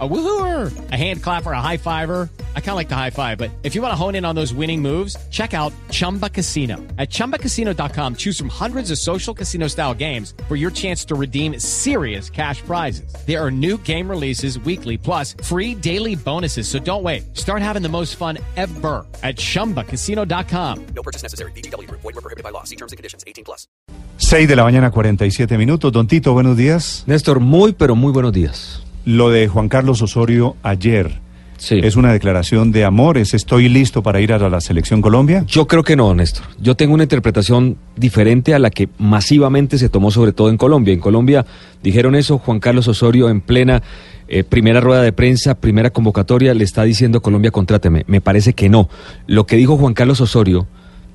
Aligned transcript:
A 0.00 0.08
woohooer, 0.08 0.90
a 0.90 0.96
hand 0.96 1.22
clapper, 1.22 1.52
a 1.52 1.60
high 1.60 1.76
fiver. 1.76 2.28
I 2.56 2.60
kind 2.60 2.70
of 2.70 2.76
like 2.76 2.88
the 2.88 2.96
high 2.96 3.10
five, 3.10 3.38
but 3.38 3.52
if 3.62 3.76
you 3.76 3.82
want 3.82 3.92
to 3.92 3.96
hone 3.96 4.16
in 4.16 4.24
on 4.24 4.34
those 4.34 4.52
winning 4.52 4.82
moves, 4.82 5.16
check 5.30 5.54
out 5.54 5.72
Chumba 5.90 6.28
Casino. 6.28 6.78
At 6.98 7.10
chumbacasino.com, 7.10 8.16
choose 8.16 8.36
from 8.36 8.48
hundreds 8.48 8.90
of 8.90 8.98
social 8.98 9.32
casino 9.32 9.68
style 9.68 9.94
games 9.94 10.34
for 10.48 10.56
your 10.56 10.72
chance 10.72 11.04
to 11.04 11.14
redeem 11.14 11.60
serious 11.60 12.28
cash 12.28 12.60
prizes. 12.62 13.14
There 13.24 13.40
are 13.40 13.52
new 13.52 13.78
game 13.84 14.10
releases 14.10 14.58
weekly, 14.58 14.98
plus 14.98 15.36
free 15.44 15.76
daily 15.76 16.16
bonuses. 16.16 16.66
So 16.66 16.80
don't 16.80 17.04
wait. 17.04 17.36
Start 17.36 17.62
having 17.62 17.82
the 17.82 17.88
most 17.88 18.16
fun 18.16 18.38
ever 18.56 19.06
at 19.22 19.36
chumbacasino.com. 19.36 20.86
No 20.86 21.02
purchase 21.04 21.22
necessary. 21.22 21.52
BGW. 21.52 21.88
Void 21.88 22.02
were 22.02 22.12
prohibited 22.14 22.42
by 22.42 22.50
law. 22.50 22.64
See 22.64 22.76
terms 22.76 22.90
and 22.90 22.96
conditions. 22.96 23.22
18 23.28 23.44
plus. 23.44 23.68
6 24.16 24.48
de 24.48 24.56
la 24.56 24.64
mañana, 24.64 24.90
47 24.90 25.56
minutos. 25.58 25.92
Don 25.92 26.06
Tito, 26.06 26.32
buenos 26.32 26.56
días. 26.56 27.04
Néstor, 27.06 27.40
muy 27.40 27.72
pero 27.72 27.94
muy 27.94 28.12
buenos 28.12 28.32
días. 28.32 28.83
Lo 29.04 29.30
de 29.30 29.48
Juan 29.48 29.68
Carlos 29.68 30.02
Osorio 30.02 30.56
ayer. 30.62 31.22
Sí. 31.56 31.80
¿Es 31.82 31.96
una 31.96 32.12
declaración 32.12 32.72
de 32.72 32.84
amores? 32.84 33.32
¿Estoy 33.32 33.68
listo 33.68 34.02
para 34.02 34.20
ir 34.20 34.32
a 34.32 34.48
la 34.48 34.60
selección 34.60 35.00
Colombia? 35.00 35.44
Yo 35.46 35.66
creo 35.66 35.82
que 35.82 35.96
no, 35.96 36.14
Néstor. 36.14 36.44
Yo 36.60 36.74
tengo 36.74 36.94
una 36.94 37.04
interpretación 37.04 37.76
diferente 37.96 38.54
a 38.54 38.58
la 38.58 38.70
que 38.70 38.88
masivamente 38.98 39.78
se 39.78 39.88
tomó 39.88 40.10
sobre 40.10 40.32
todo 40.32 40.50
en 40.50 40.56
Colombia. 40.56 40.92
En 40.92 41.00
Colombia 41.00 41.46
dijeron 41.82 42.16
eso, 42.16 42.38
Juan 42.38 42.60
Carlos 42.60 42.88
Osorio 42.88 43.30
en 43.30 43.40
plena 43.40 43.82
eh, 44.26 44.42
primera 44.42 44.80
rueda 44.80 45.02
de 45.02 45.12
prensa, 45.12 45.54
primera 45.54 45.90
convocatoria, 45.90 46.54
le 46.54 46.64
está 46.64 46.82
diciendo 46.82 47.22
Colombia, 47.22 47.50
contráteme. 47.50 48.04
Me 48.06 48.20
parece 48.20 48.54
que 48.54 48.68
no. 48.68 48.88
Lo 49.26 49.46
que 49.46 49.56
dijo 49.56 49.76
Juan 49.76 49.94
Carlos 49.94 50.20
Osorio, 50.20 50.66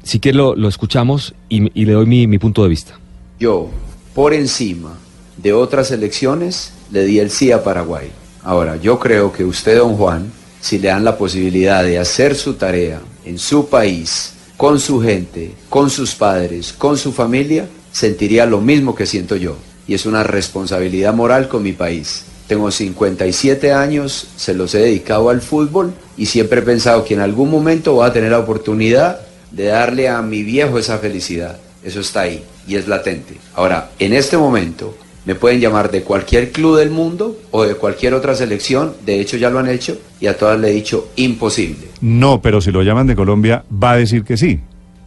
si 0.03 0.19
quiere 0.19 0.37
lo, 0.37 0.55
lo 0.55 0.67
escuchamos 0.67 1.33
y, 1.49 1.69
y 1.79 1.85
le 1.85 1.93
doy 1.93 2.05
mi, 2.05 2.27
mi 2.27 2.37
punto 2.37 2.63
de 2.63 2.69
vista. 2.69 2.99
Yo, 3.39 3.69
por 4.13 4.33
encima 4.33 4.97
de 5.37 5.53
otras 5.53 5.91
elecciones, 5.91 6.73
le 6.91 7.05
di 7.05 7.19
el 7.19 7.29
sí 7.29 7.51
a 7.51 7.63
Paraguay. 7.63 8.11
Ahora, 8.43 8.77
yo 8.77 8.99
creo 8.99 9.31
que 9.31 9.43
usted, 9.43 9.77
don 9.77 9.95
Juan, 9.95 10.31
si 10.61 10.79
le 10.79 10.89
dan 10.89 11.03
la 11.03 11.17
posibilidad 11.17 11.83
de 11.83 11.99
hacer 11.99 12.35
su 12.35 12.53
tarea 12.53 13.01
en 13.25 13.37
su 13.37 13.67
país, 13.69 14.33
con 14.57 14.79
su 14.79 15.01
gente, 15.01 15.53
con 15.69 15.89
sus 15.89 16.15
padres, 16.15 16.73
con 16.73 16.97
su 16.97 17.11
familia, 17.13 17.67
sentiría 17.91 18.45
lo 18.45 18.59
mismo 18.59 18.95
que 18.95 19.05
siento 19.05 19.35
yo. 19.35 19.55
Y 19.87 19.93
es 19.93 20.05
una 20.05 20.23
responsabilidad 20.23 21.13
moral 21.13 21.47
con 21.47 21.63
mi 21.63 21.73
país. 21.73 22.23
Tengo 22.47 22.71
57 22.71 23.71
años, 23.71 24.27
se 24.35 24.53
los 24.53 24.73
he 24.73 24.79
dedicado 24.79 25.29
al 25.29 25.41
fútbol 25.41 25.93
y 26.17 26.25
siempre 26.25 26.59
he 26.59 26.63
pensado 26.63 27.05
que 27.05 27.13
en 27.13 27.19
algún 27.19 27.49
momento 27.49 27.93
voy 27.93 28.07
a 28.07 28.13
tener 28.13 28.31
la 28.31 28.39
oportunidad 28.39 29.21
de 29.51 29.65
darle 29.65 30.09
a 30.09 30.21
mi 30.21 30.43
viejo 30.43 30.79
esa 30.79 30.97
felicidad. 30.97 31.57
Eso 31.83 32.01
está 32.01 32.21
ahí 32.21 32.43
y 32.67 32.75
es 32.75 32.87
latente. 32.87 33.37
Ahora, 33.55 33.91
en 33.99 34.13
este 34.13 34.37
momento, 34.37 34.95
me 35.29 35.35
pueden 35.35 35.59
llamar 35.61 35.91
de 35.91 36.01
cualquier 36.01 36.51
club 36.51 36.79
del 36.79 36.89
mundo 36.89 37.37
o 37.51 37.63
de 37.63 37.75
cualquier 37.75 38.15
otra 38.15 38.33
selección, 38.33 38.93
de 39.05 39.19
hecho 39.21 39.37
ya 39.37 39.51
lo 39.51 39.59
han 39.59 39.69
hecho, 39.69 39.95
y 40.19 40.25
a 40.25 40.35
todas 40.35 40.59
le 40.59 40.69
he 40.71 40.73
dicho 40.73 41.09
imposible. 41.17 41.85
No, 42.01 42.41
pero 42.41 42.61
si 42.61 42.71
lo 42.71 42.81
llaman 42.81 43.05
de 43.05 43.15
Colombia, 43.15 43.63
va 43.71 43.91
a 43.91 43.97
decir 43.97 44.23
que 44.23 44.37
sí. 44.37 44.59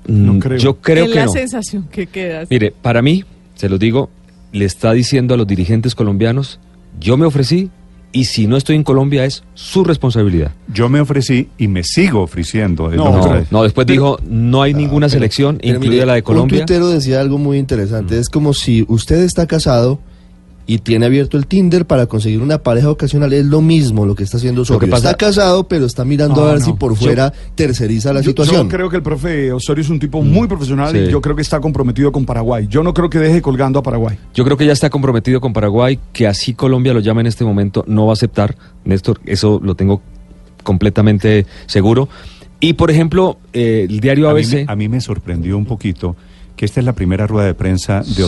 No 0.06 0.34
Mm, 0.34 0.38
creo. 0.38 0.58
Yo 0.58 0.74
creo 0.76 1.06
es 1.06 1.10
que 1.10 1.16
la 1.16 1.24
no. 1.26 1.32
sensación 1.32 1.88
que 1.90 2.06
queda. 2.06 2.44
Mire, 2.48 2.72
para 2.80 3.02
mí, 3.02 3.24
se 3.56 3.68
los 3.68 3.80
digo, 3.80 4.10
le 4.52 4.64
está 4.64 4.92
diciendo 4.92 5.34
a 5.34 5.36
los 5.36 5.46
dirigentes 5.48 5.96
colombianos, 5.96 6.60
yo 7.00 7.16
me 7.16 7.26
ofrecí 7.26 7.70
y 8.14 8.26
si 8.26 8.46
no 8.46 8.56
estoy 8.56 8.76
en 8.76 8.84
Colombia 8.84 9.24
es 9.24 9.42
su 9.54 9.82
responsabilidad. 9.82 10.52
Yo 10.72 10.88
me 10.88 11.00
ofrecí 11.00 11.48
y 11.58 11.66
me 11.66 11.82
sigo 11.82 12.20
ofreciendo. 12.20 12.90
No, 12.90 12.96
lo 13.06 13.10
No, 13.26 13.44
no, 13.50 13.62
después 13.64 13.86
dijo, 13.88 14.18
no 14.28 14.60
hay 14.62 14.72
ninguna 14.74 15.06
pero- 15.06 15.14
selección, 15.14 15.58
Pero 15.60 15.74
incluida 15.76 15.90
mire, 15.94 16.06
la 16.06 16.14
de 16.14 16.22
Colombia. 16.22 16.60
Un 16.60 16.66
tuitero 16.66 16.88
decía 16.90 17.20
algo 17.20 17.38
muy 17.38 17.58
interesante. 17.58 18.18
Es 18.18 18.28
como 18.28 18.52
si 18.54 18.84
usted 18.86 19.22
está 19.22 19.46
casado 19.48 19.98
y 20.74 20.78
tiene 20.78 21.06
abierto 21.06 21.36
el 21.36 21.46
Tinder 21.46 21.86
para 21.86 22.06
conseguir 22.06 22.40
una 22.40 22.58
pareja 22.58 22.88
ocasional. 22.90 23.32
Es 23.32 23.44
lo 23.44 23.60
mismo 23.60 24.06
lo 24.06 24.14
que 24.14 24.24
está 24.24 24.38
haciendo 24.38 24.62
Osorio. 24.62 24.88
pasa- 24.88 25.10
Está 25.10 25.16
casado, 25.26 25.68
pero 25.68 25.84
está 25.84 26.04
mirando 26.04 26.36
No, 26.40 26.46
a 26.48 26.52
ver 26.52 26.60
no. 26.60 26.64
si 26.66 26.72
por 26.72 26.92
Yo- 26.92 26.96
fuera 26.96 27.32
terceriza 27.54 28.12
la 28.12 28.20
Yo- 28.20 28.30
situación. 28.30 28.68
Yo 28.70 28.76
creo 28.76 28.88
que 28.88 28.96
el 28.96 29.02
profe 29.02 29.52
Osorio 29.52 29.82
es 29.82 29.90
un 29.90 29.98
tipo 29.98 30.22
muy 30.22 30.48
profesional 30.48 30.92
Sí. 30.92 30.98
y 30.98 31.08
yo 31.10 31.20
creo 31.20 31.36
que 31.36 31.42
está 31.42 31.60
comprometido 31.60 32.10
con 32.12 32.24
Paraguay. 32.24 32.66
Yo 32.68 32.82
no 32.82 32.94
creo 32.94 33.10
que 33.10 33.18
deje 33.18 33.42
colgando 33.42 33.78
a 33.78 33.82
Paraguay. 33.82 34.16
Yo 34.34 34.44
creo 34.44 34.56
que 34.56 34.64
ya 34.66 34.72
está 34.72 34.88
comprometido 34.88 35.40
con 35.40 35.52
Paraguay, 35.52 35.98
que 36.12 36.26
así 36.26 36.54
Colombia 36.54 36.94
lo 36.94 37.00
llama 37.00 37.20
en 37.20 37.26
este 37.26 37.44
momento, 37.44 37.84
no 37.86 38.06
va 38.06 38.12
a 38.12 38.14
aceptar, 38.14 38.56
Néstor, 38.84 39.20
eso 39.26 39.60
lo 39.62 39.74
tengo 39.74 40.00
completamente 40.62 41.46
seguro. 41.66 42.08
Y 42.60 42.74
por 42.74 42.90
ejemplo, 42.90 43.38
eh, 43.52 43.86
el 43.88 44.00
diario 44.00 44.28
A 44.30 44.34
mí, 44.34 44.40
ABC... 44.40 44.64
a 44.68 44.76
mí 44.76 44.88
me 44.88 45.00
sorprendió 45.00 45.56
un 45.58 45.64
poquito 45.66 46.16
que 46.56 46.64
esta 46.64 46.80
es 46.80 46.86
la 46.86 46.92
primera 46.92 47.26
rueda 47.26 47.46
de 47.46 47.54
prensa 47.54 48.00
de 48.00 48.04
Sí. 48.14 48.22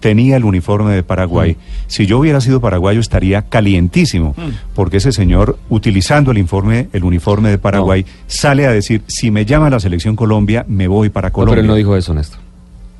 Tenía 0.00 0.36
el 0.36 0.44
uniforme 0.44 0.94
de 0.94 1.02
Paraguay. 1.02 1.56
Si 1.86 2.06
yo 2.06 2.18
hubiera 2.18 2.40
sido 2.40 2.60
paraguayo 2.60 3.00
estaría 3.00 3.42
calientísimo, 3.42 4.34
porque 4.74 4.98
ese 4.98 5.12
señor, 5.12 5.58
utilizando 5.68 6.30
el 6.30 6.38
informe, 6.38 6.88
el 6.92 7.04
uniforme 7.04 7.50
de 7.50 7.58
Paraguay, 7.58 8.04
sale 8.26 8.66
a 8.66 8.70
decir: 8.72 9.02
si 9.06 9.30
me 9.30 9.44
llama 9.44 9.70
la 9.70 9.80
selección 9.80 10.16
Colombia, 10.16 10.64
me 10.68 10.86
voy 10.88 11.08
para 11.08 11.28
No, 11.28 11.32
Colombia. 11.34 11.54
pero 11.54 11.60
él 11.62 11.66
no 11.68 11.74
dijo 11.74 11.96
eso, 11.96 12.14
Néstor. 12.14 12.47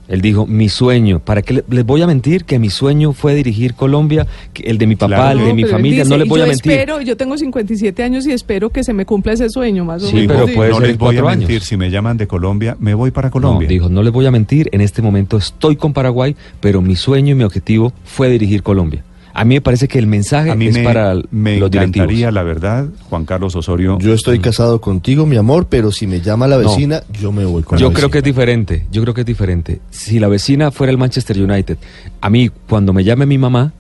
Él 0.09 0.23
dijo, 0.23 0.47
mi 0.47 0.69
sueño, 0.71 1.19
¿para 1.21 1.43
qué 1.43 1.53
le- 1.55 1.65
les 1.69 1.85
voy 1.85 2.01
a 2.03 2.07
mentir? 2.07 2.45
Que 2.47 2.59
mi 2.59 2.71
sueño 2.71 3.13
fue 3.13 3.35
dirigir 3.35 3.75
Colombia, 3.75 4.27
que 4.55 4.63
el 4.63 4.79
de 4.79 4.87
mi 4.87 4.97
papá, 4.97 5.15
Claro. 5.17 5.31
el 5.33 5.45
de 5.45 5.49
No, 5.51 5.55
mi 5.55 5.65
familia, 5.65 5.99
dice, 6.05 6.09
no 6.11 6.17
les 6.17 6.27
voy 6.29 6.39
yo 6.39 6.45
a 6.45 6.49
mentir. 6.49 6.73
Espero, 6.73 7.01
yo 7.03 7.17
tengo 7.17 7.37
57 7.37 8.03
años 8.03 8.27
y 8.27 8.33
espero 8.33 8.71
que 8.71 8.83
se 8.85 8.95
me 8.95 9.05
cumpla 9.05 9.35
ese 9.35 9.51
sueño, 9.51 9.85
más 9.85 10.03
o 10.03 10.07
Sí, 10.09 10.15
menos. 10.17 10.29
pero 10.33 10.47
Dijo, 10.47 10.57
puede 10.57 10.71
no 10.71 10.79
ser 10.79 10.87
les 10.89 10.99
voy 10.99 11.17
a 11.19 11.23
mentir, 11.25 11.51
años. 11.51 11.65
si 11.65 11.77
me 11.77 11.91
llaman 11.91 12.17
de 12.17 12.27
Colombia, 12.27 12.77
me 12.81 12.95
voy 12.95 13.11
para 13.11 13.31
Colombia. 13.31 13.69
No, 13.69 13.71
dijo, 13.73 13.89
no 13.91 14.03
les 14.03 14.13
voy 14.13 14.25
a 14.27 14.31
mentir, 14.31 14.69
en 14.73 14.81
este 14.81 15.03
momento 15.03 15.37
estoy 15.37 15.77
con 15.77 15.93
Paraguay, 15.93 16.35
pero 16.61 16.81
mi 16.81 16.97
sueño 16.97 17.33
y 17.33 17.35
mi 17.35 17.45
objetivo 17.45 17.93
fue 18.05 18.31
dirigir 18.31 18.63
Colombia. 18.63 19.05
A 19.41 19.45
mí 19.45 19.55
me 19.55 19.61
parece 19.61 19.87
que 19.87 19.99
el 20.01 20.07
mensaje 20.09 20.51
a 20.51 20.55
mí 20.57 20.67
es 20.67 20.75
me, 20.75 20.83
para 20.83 21.15
me 21.31 21.59
los 21.59 21.71
directivos. 21.71 22.07
encantaría, 22.07 22.31
la 22.33 22.43
verdad, 22.43 22.87
Juan 23.09 23.25
Carlos 23.25 23.55
Osorio. 23.55 23.97
Yo 24.01 24.13
estoy 24.13 24.41
casado 24.41 24.81
contigo, 24.81 25.27
mi 25.27 25.37
amor, 25.37 25.67
pero 25.69 25.93
si 25.93 26.07
me 26.09 26.21
llama 26.21 26.49
la 26.49 26.57
No. 26.59 26.69
vecina, 26.69 27.03
yo 27.21 27.31
me 27.31 27.45
voy 27.45 27.63
con 27.63 27.79
Yo 27.79 27.89
la 27.89 27.95
creo 27.95 28.11
que 28.11 28.19
es 28.19 28.25
diferente, 28.25 28.87
yo 28.91 29.01
creo 29.03 29.15
que 29.15 29.21
es 29.21 29.27
diferente. 29.27 29.81
Si 29.91 30.19
la 30.19 30.27
vecina 30.29 30.71
fuera 30.73 30.91
el 30.91 30.99
Manchester 30.99 31.41
United, 31.41 31.79
a 32.21 32.31
mí 32.31 32.51
cuando 32.69 32.93
me 32.93 33.05
llame 33.05 33.27
mi 33.27 33.39
mamá, 33.39 33.73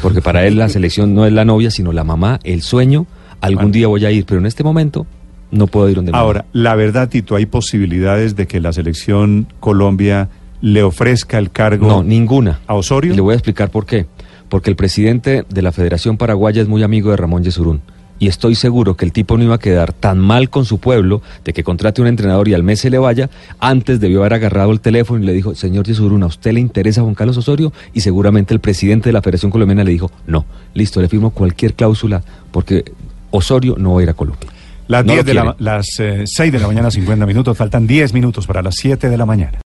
porque 0.00 0.22
para 0.22 0.46
él 0.46 0.56
la 0.56 0.68
selección 0.76 1.12
no 1.14 1.26
es 1.26 1.32
la 1.32 1.44
novia, 1.44 1.72
sino 1.72 1.92
la 1.92 2.04
mamá, 2.04 2.38
el 2.44 2.62
sueño, 2.62 3.06
algún 3.40 3.56
Bueno. 3.64 3.72
día 3.72 3.86
voy 3.88 4.04
a 4.04 4.10
ir, 4.12 4.24
pero 4.26 4.38
en 4.38 4.46
este 4.46 4.62
momento 4.62 5.06
no 5.50 5.66
puedo 5.66 5.88
ir 5.88 5.96
donde 5.96 6.12
Ahora, 6.14 6.44
la 6.52 6.76
verdad, 6.76 7.08
Tito, 7.08 7.34
hay 7.34 7.46
posibilidades 7.46 8.36
de 8.36 8.46
que 8.46 8.60
la 8.60 8.72
selección 8.72 9.48
Colombia 9.58 10.28
le 10.60 10.82
ofrezca 10.84 11.38
el 11.38 11.50
cargo. 11.50 11.88
No, 11.88 12.04
ninguna. 12.04 12.60
a 12.68 12.74
Osorio. 12.74 13.12
Y 13.12 13.16
le 13.16 13.22
voy 13.22 13.32
a 13.32 13.36
explicar 13.36 13.70
por 13.70 13.86
qué. 13.86 14.06
Porque 14.50 14.68
el 14.68 14.76
presidente 14.76 15.46
de 15.48 15.62
la 15.62 15.72
Federación 15.72 16.18
Paraguaya 16.18 16.60
es 16.60 16.68
muy 16.68 16.82
amigo 16.82 17.10
de 17.10 17.16
Ramón 17.16 17.42
Yesurún. 17.42 17.80
Y 18.18 18.28
estoy 18.28 18.54
seguro 18.54 18.96
que 18.96 19.06
el 19.06 19.12
tipo 19.12 19.38
no 19.38 19.44
iba 19.44 19.54
a 19.54 19.58
quedar 19.58 19.94
tan 19.94 20.18
mal 20.18 20.50
con 20.50 20.66
su 20.66 20.78
pueblo 20.78 21.22
de 21.42 21.54
que 21.54 21.64
contrate 21.64 22.02
un 22.02 22.06
entrenador 22.06 22.48
y 22.48 22.52
al 22.52 22.62
mes 22.62 22.80
se 22.80 22.90
le 22.90 22.98
vaya. 22.98 23.30
Antes 23.58 23.98
debió 23.98 24.20
haber 24.20 24.34
agarrado 24.34 24.72
el 24.72 24.80
teléfono 24.80 25.22
y 25.22 25.26
le 25.26 25.32
dijo, 25.32 25.54
señor 25.54 25.86
Yesurún, 25.86 26.22
¿a 26.22 26.26
usted 26.26 26.52
le 26.52 26.60
interesa 26.60 27.00
Juan 27.00 27.14
Carlos 27.14 27.38
Osorio? 27.38 27.72
Y 27.94 28.02
seguramente 28.02 28.52
el 28.52 28.60
presidente 28.60 29.08
de 29.08 29.14
la 29.14 29.22
Federación 29.22 29.50
Colombiana 29.50 29.84
le 29.84 29.92
dijo, 29.92 30.10
no, 30.26 30.44
listo, 30.74 31.00
le 31.00 31.08
firmo 31.08 31.30
cualquier 31.30 31.72
cláusula 31.72 32.22
porque 32.50 32.92
Osorio 33.30 33.76
no 33.78 33.94
va 33.94 34.00
a 34.00 34.02
ir 34.02 34.10
a 34.10 34.14
Colombia. 34.14 34.50
Las, 34.86 35.06
No 35.06 35.12
10 35.12 35.24
lo 35.24 35.28
de 35.28 35.34
la, 35.34 35.56
las 35.58 35.86
eh, 36.00 36.24
6 36.26 36.52
de 36.52 36.58
la 36.58 36.66
mañana, 36.66 36.90
50 36.90 37.24
minutos. 37.24 37.56
Faltan 37.56 37.86
10 37.86 38.12
minutos 38.12 38.46
para 38.46 38.60
las 38.60 38.74
7 38.74 39.08
de 39.08 39.16
la 39.16 39.24
mañana. 39.24 39.58